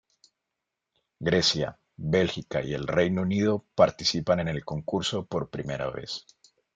[1.19, 6.25] Grecia, Belgica y el Reino unido participan en el concurso por primera vez.